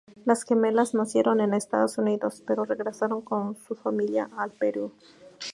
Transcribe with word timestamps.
Las 0.25 0.45
gemelas 0.45 0.95
nacieron 0.95 1.41
en 1.41 1.53
Estados 1.53 1.99
Unidos, 1.99 2.41
pero 2.47 2.65
regresaron 2.65 3.21
con 3.21 3.55
su 3.55 3.75
familia 3.75 4.31
al 4.35 4.51
Perú. 4.51 4.91